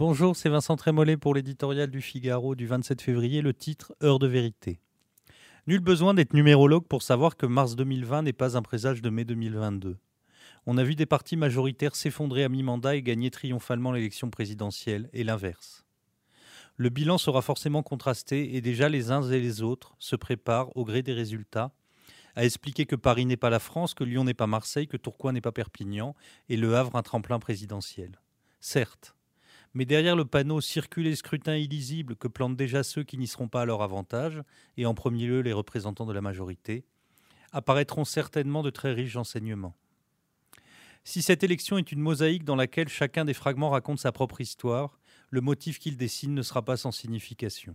[0.00, 4.26] Bonjour, c'est Vincent Trémollet pour l'éditorial du Figaro du 27 février, le titre Heure de
[4.26, 4.80] vérité.
[5.66, 9.26] Nul besoin d'être numérologue pour savoir que mars 2020 n'est pas un présage de mai
[9.26, 9.98] 2022.
[10.64, 15.22] On a vu des partis majoritaires s'effondrer à mi-mandat et gagner triomphalement l'élection présidentielle, et
[15.22, 15.84] l'inverse.
[16.78, 20.86] Le bilan sera forcément contrasté et déjà les uns et les autres se préparent, au
[20.86, 21.72] gré des résultats,
[22.36, 25.32] à expliquer que Paris n'est pas la France, que Lyon n'est pas Marseille, que Tourcoing
[25.32, 26.14] n'est pas Perpignan,
[26.48, 28.18] et Le Havre un tremplin présidentiel.
[28.60, 29.14] Certes,
[29.74, 33.48] mais derrière le panneau circule les scrutins illisibles que plantent déjà ceux qui n'y seront
[33.48, 34.42] pas à leur avantage,
[34.76, 36.84] et en premier lieu les représentants de la majorité,
[37.52, 39.76] apparaîtront certainement de très riches enseignements.
[41.04, 44.98] Si cette élection est une mosaïque dans laquelle chacun des fragments raconte sa propre histoire,
[45.30, 47.74] le motif qu'il dessine ne sera pas sans signification.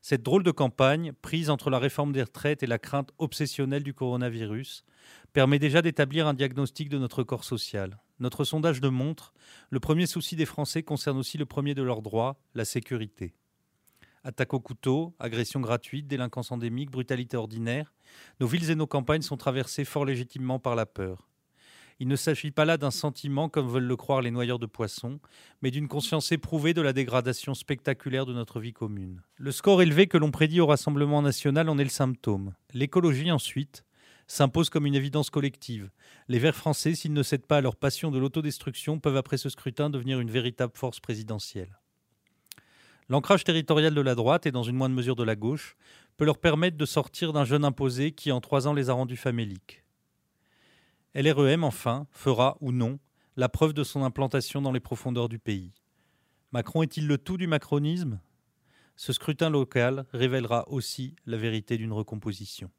[0.00, 3.94] Cette drôle de campagne, prise entre la réforme des retraites et la crainte obsessionnelle du
[3.94, 4.84] coronavirus,
[5.32, 7.98] permet déjà d'établir un diagnostic de notre corps social.
[8.20, 9.32] Notre sondage le montre,
[9.70, 13.34] le premier souci des Français concerne aussi le premier de leurs droits, la sécurité.
[14.24, 17.94] Attaques au couteau, agressions gratuites, délinquance endémique, brutalité ordinaire,
[18.40, 21.27] nos villes et nos campagnes sont traversées fort légitimement par la peur.
[22.00, 25.18] Il ne s'agit pas là d'un sentiment, comme veulent le croire les noyeurs de poissons,
[25.62, 29.20] mais d'une conscience éprouvée de la dégradation spectaculaire de notre vie commune.
[29.36, 32.54] Le score élevé que l'on prédit au Rassemblement national en est le symptôme.
[32.72, 33.84] L'écologie ensuite
[34.28, 35.90] s'impose comme une évidence collective.
[36.28, 39.48] Les Verts français, s'ils ne cèdent pas à leur passion de l'autodestruction, peuvent après ce
[39.48, 41.80] scrutin devenir une véritable force présidentielle.
[43.08, 45.76] L'ancrage territorial de la droite et dans une moindre mesure de la gauche
[46.16, 49.16] peut leur permettre de sortir d'un jeûne imposé qui en trois ans les a rendus
[49.16, 49.82] faméliques.
[51.14, 52.98] LREM, enfin, fera ou non
[53.36, 55.72] la preuve de son implantation dans les profondeurs du pays.
[56.52, 58.20] Macron est-il le tout du macronisme?
[58.96, 62.70] Ce scrutin local révélera aussi la vérité d'une recomposition.